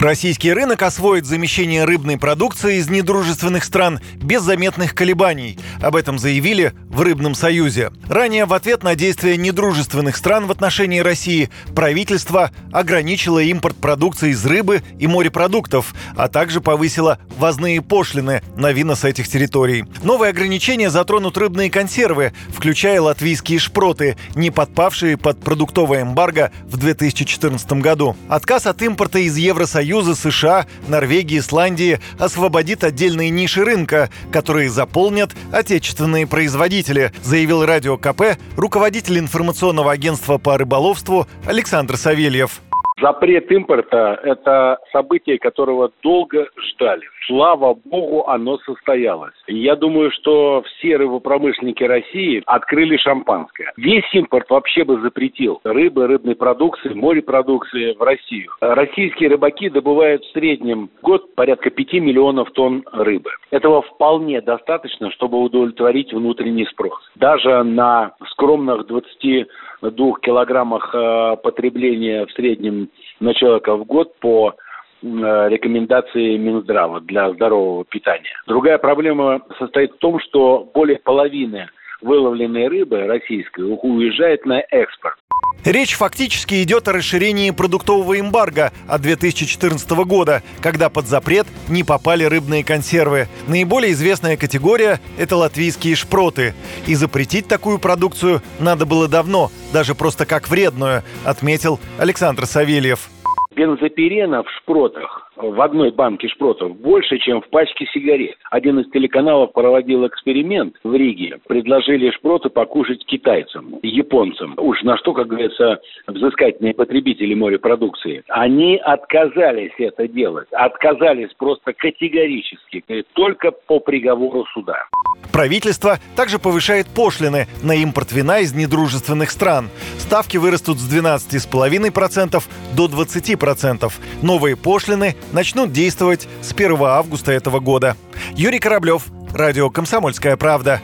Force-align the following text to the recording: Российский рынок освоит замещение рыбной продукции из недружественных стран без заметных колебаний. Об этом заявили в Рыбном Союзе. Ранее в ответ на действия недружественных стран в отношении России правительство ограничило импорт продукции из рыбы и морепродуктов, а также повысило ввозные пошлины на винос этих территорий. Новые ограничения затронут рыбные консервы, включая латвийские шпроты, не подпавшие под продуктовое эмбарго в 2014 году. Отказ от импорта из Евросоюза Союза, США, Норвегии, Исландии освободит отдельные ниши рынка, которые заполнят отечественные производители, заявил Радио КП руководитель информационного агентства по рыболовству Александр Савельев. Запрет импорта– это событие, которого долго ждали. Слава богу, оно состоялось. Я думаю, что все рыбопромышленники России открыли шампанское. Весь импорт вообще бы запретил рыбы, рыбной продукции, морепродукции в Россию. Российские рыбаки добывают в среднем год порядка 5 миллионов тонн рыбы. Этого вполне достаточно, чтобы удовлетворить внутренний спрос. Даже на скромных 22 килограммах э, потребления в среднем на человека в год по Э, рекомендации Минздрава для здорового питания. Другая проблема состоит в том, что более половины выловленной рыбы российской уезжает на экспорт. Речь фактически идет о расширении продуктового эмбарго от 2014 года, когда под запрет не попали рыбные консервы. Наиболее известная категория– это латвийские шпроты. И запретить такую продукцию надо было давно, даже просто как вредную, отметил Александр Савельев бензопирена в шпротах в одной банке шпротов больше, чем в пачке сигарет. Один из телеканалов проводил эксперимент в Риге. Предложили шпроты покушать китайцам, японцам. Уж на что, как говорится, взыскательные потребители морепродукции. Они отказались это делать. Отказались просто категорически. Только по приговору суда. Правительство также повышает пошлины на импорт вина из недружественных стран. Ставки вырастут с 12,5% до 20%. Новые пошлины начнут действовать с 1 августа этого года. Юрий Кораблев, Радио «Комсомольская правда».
Российский 0.00 0.52
рынок 0.52 0.82
освоит 0.82 1.26
замещение 1.26 1.82
рыбной 1.82 2.18
продукции 2.18 2.76
из 2.76 2.88
недружественных 2.88 3.64
стран 3.64 3.98
без 4.14 4.42
заметных 4.42 4.94
колебаний. 4.94 5.58
Об 5.82 5.96
этом 5.96 6.20
заявили 6.20 6.72
в 6.88 7.00
Рыбном 7.00 7.34
Союзе. 7.34 7.90
Ранее 8.08 8.44
в 8.44 8.52
ответ 8.52 8.84
на 8.84 8.94
действия 8.94 9.36
недружественных 9.36 10.16
стран 10.16 10.46
в 10.46 10.52
отношении 10.52 11.00
России 11.00 11.50
правительство 11.74 12.52
ограничило 12.72 13.40
импорт 13.40 13.76
продукции 13.76 14.30
из 14.30 14.46
рыбы 14.46 14.82
и 15.00 15.08
морепродуктов, 15.08 15.92
а 16.16 16.28
также 16.28 16.60
повысило 16.60 17.18
ввозные 17.36 17.82
пошлины 17.82 18.42
на 18.54 18.70
винос 18.70 19.04
этих 19.04 19.26
территорий. 19.26 19.84
Новые 20.04 20.30
ограничения 20.30 20.90
затронут 20.90 21.36
рыбные 21.36 21.70
консервы, 21.70 22.32
включая 22.50 23.00
латвийские 23.00 23.58
шпроты, 23.58 24.16
не 24.36 24.52
подпавшие 24.52 25.16
под 25.16 25.40
продуктовое 25.40 26.02
эмбарго 26.02 26.52
в 26.66 26.76
2014 26.76 27.72
году. 27.72 28.16
Отказ 28.28 28.66
от 28.66 28.80
импорта 28.82 29.18
из 29.18 29.36
Евросоюза 29.36 29.87
Союза, 29.88 30.14
США, 30.14 30.66
Норвегии, 30.86 31.38
Исландии 31.38 31.98
освободит 32.18 32.84
отдельные 32.84 33.30
ниши 33.30 33.64
рынка, 33.64 34.10
которые 34.30 34.68
заполнят 34.68 35.30
отечественные 35.50 36.26
производители, 36.26 37.10
заявил 37.24 37.64
Радио 37.64 37.96
КП 37.96 38.36
руководитель 38.54 39.18
информационного 39.18 39.90
агентства 39.90 40.36
по 40.36 40.58
рыболовству 40.58 41.26
Александр 41.46 41.96
Савельев. 41.96 42.60
Запрет 43.00 43.50
импорта– 43.52 44.18
это 44.22 44.78
событие, 44.92 45.38
которого 45.38 45.90
долго 46.02 46.48
ждали. 46.56 47.02
Слава 47.26 47.74
богу, 47.84 48.26
оно 48.26 48.58
состоялось. 48.58 49.34
Я 49.46 49.76
думаю, 49.76 50.10
что 50.10 50.62
все 50.62 50.96
рыбопромышленники 50.96 51.84
России 51.84 52.42
открыли 52.46 52.96
шампанское. 52.96 53.72
Весь 53.76 54.12
импорт 54.14 54.48
вообще 54.50 54.84
бы 54.84 55.00
запретил 55.00 55.60
рыбы, 55.64 56.06
рыбной 56.06 56.34
продукции, 56.34 56.88
морепродукции 56.94 57.92
в 57.92 58.02
Россию. 58.02 58.50
Российские 58.60 59.28
рыбаки 59.28 59.68
добывают 59.68 60.24
в 60.24 60.32
среднем 60.32 60.88
год 61.02 61.34
порядка 61.34 61.70
5 61.70 61.92
миллионов 61.94 62.50
тонн 62.52 62.82
рыбы. 62.92 63.30
Этого 63.50 63.82
вполне 63.82 64.40
достаточно, 64.40 65.10
чтобы 65.12 65.38
удовлетворить 65.40 66.12
внутренний 66.12 66.66
спрос. 66.66 66.98
Даже 67.14 67.62
на 67.62 68.12
скромных 68.38 68.86
22 68.86 70.12
килограммах 70.22 70.94
э, 70.94 71.36
потребления 71.42 72.24
в 72.24 72.32
среднем 72.32 72.88
на 73.20 73.34
человека 73.34 73.76
в 73.76 73.84
год 73.84 74.18
по 74.20 74.54
Э, 75.00 75.48
рекомендации 75.48 76.36
Минздрава 76.36 77.00
для 77.00 77.30
здорового 77.30 77.84
питания. 77.84 78.32
Другая 78.48 78.78
проблема 78.78 79.42
состоит 79.58 79.92
в 79.92 79.98
том, 79.98 80.18
что 80.18 80.68
более 80.74 80.98
половины 80.98 81.68
выловленной 82.00 82.66
рыбы 82.66 83.06
российской 83.06 83.60
уезжает 83.60 84.44
на 84.44 84.60
экспорт. 84.70 85.16
Речь 85.64 85.94
фактически 85.94 86.62
идет 86.62 86.88
о 86.88 86.92
расширении 86.92 87.50
продуктового 87.50 88.18
эмбарго 88.18 88.72
от 88.86 89.02
2014 89.02 89.90
года, 89.90 90.42
когда 90.60 90.88
под 90.88 91.08
запрет 91.08 91.46
не 91.68 91.82
попали 91.84 92.24
рыбные 92.24 92.64
консервы. 92.64 93.28
Наиболее 93.48 93.92
известная 93.92 94.36
категория– 94.36 95.00
это 95.18 95.36
латвийские 95.36 95.96
шпроты. 95.96 96.54
И 96.86 96.94
запретить 96.94 97.48
такую 97.48 97.78
продукцию 97.78 98.42
надо 98.60 98.86
было 98.86 99.08
давно, 99.08 99.50
даже 99.72 99.94
просто 99.94 100.26
как 100.26 100.48
вредную, 100.48 101.02
отметил 101.24 101.80
Александр 101.98 102.46
Савельев 102.46 103.10
бензопирена 103.58 104.44
в 104.44 104.50
шпротах 104.52 105.32
в 105.36 105.60
одной 105.60 105.90
банке 105.90 106.28
шпротов 106.28 106.76
больше, 106.78 107.18
чем 107.18 107.40
в 107.40 107.48
пачке 107.48 107.86
сигарет. 107.92 108.36
Один 108.50 108.78
из 108.78 108.90
телеканалов 108.90 109.52
проводил 109.52 110.06
эксперимент 110.06 110.76
в 110.84 110.94
Риге. 110.94 111.38
Предложили 111.48 112.10
шпроты 112.10 112.50
покушать 112.50 113.04
китайцам, 113.04 113.78
японцам. 113.82 114.54
Уж 114.56 114.82
на 114.82 114.96
что, 114.98 115.12
как 115.12 115.26
говорится, 115.26 115.80
взыскательные 116.06 116.74
потребители 116.74 117.34
морепродукции. 117.34 118.22
Они 118.28 118.76
отказались 118.76 119.72
это 119.78 120.06
делать. 120.06 120.48
Отказались 120.52 121.32
просто 121.36 121.72
категорически. 121.72 122.84
Только 123.14 123.50
по 123.50 123.80
приговору 123.80 124.44
суда. 124.54 124.86
Правительство 125.32 126.00
также 126.16 126.38
повышает 126.38 126.88
пошлины 126.88 127.46
на 127.62 127.72
импорт 127.72 128.12
вина 128.12 128.40
из 128.40 128.52
недружественных 128.52 129.30
стран. 129.30 129.70
Ставки 129.98 130.36
вырастут 130.36 130.80
с 130.80 130.88
12,5% 130.88 132.42
до 132.74 132.86
20%. 132.86 133.92
Новые 134.22 134.56
пошлины 134.56 135.16
начнут 135.32 135.72
действовать 135.72 136.28
с 136.42 136.52
1 136.52 136.76
августа 136.82 137.32
этого 137.32 137.60
года. 137.60 137.96
Юрий 138.34 138.58
Кораблев, 138.58 139.04
Радио 139.32 139.70
«Комсомольская 139.70 140.36
правда». 140.36 140.80